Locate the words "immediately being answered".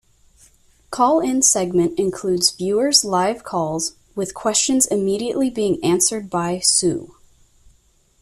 4.87-6.27